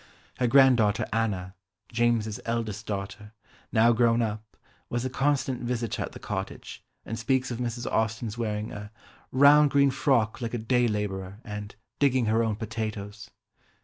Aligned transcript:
Her 0.39 0.47
granddaughter 0.47 1.05
Anna, 1.13 1.53
James's 1.91 2.39
eldest 2.43 2.87
daughter, 2.87 3.33
now 3.71 3.93
grown 3.93 4.23
up, 4.23 4.57
was 4.89 5.05
a 5.05 5.11
constant 5.11 5.61
visitor 5.61 6.01
at 6.01 6.11
the 6.13 6.17
cottage, 6.19 6.83
and 7.05 7.19
speaks 7.19 7.51
of 7.51 7.59
Mrs. 7.59 7.85
Austen's 7.85 8.35
wearing 8.35 8.71
a 8.71 8.89
"round 9.31 9.69
green 9.69 9.91
frock 9.91 10.41
like 10.41 10.55
a 10.55 10.57
day 10.57 10.87
labourer" 10.87 11.37
and 11.43 11.75
"digging 11.99 12.25
her 12.25 12.41
own 12.41 12.55
potatoes." 12.55 13.29